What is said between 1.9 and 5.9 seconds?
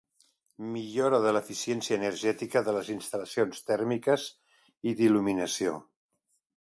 energètica de les instal·lacions tèrmiques i d'il·luminació.